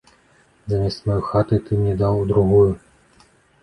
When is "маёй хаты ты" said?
1.11-1.81